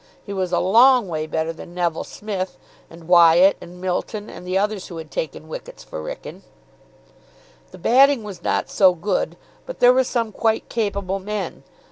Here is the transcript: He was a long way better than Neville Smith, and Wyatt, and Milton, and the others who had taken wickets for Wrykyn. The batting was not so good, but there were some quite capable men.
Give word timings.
He 0.25 0.33
was 0.33 0.51
a 0.51 0.57
long 0.59 1.07
way 1.07 1.27
better 1.27 1.53
than 1.53 1.75
Neville 1.75 2.03
Smith, 2.05 2.57
and 2.89 3.07
Wyatt, 3.07 3.55
and 3.61 3.79
Milton, 3.79 4.31
and 4.31 4.47
the 4.47 4.57
others 4.57 4.87
who 4.87 4.97
had 4.97 5.11
taken 5.11 5.47
wickets 5.47 5.83
for 5.83 6.01
Wrykyn. 6.01 6.41
The 7.69 7.77
batting 7.77 8.23
was 8.23 8.41
not 8.41 8.67
so 8.67 8.95
good, 8.95 9.37
but 9.67 9.79
there 9.79 9.93
were 9.93 10.03
some 10.03 10.31
quite 10.31 10.69
capable 10.69 11.19
men. 11.19 11.61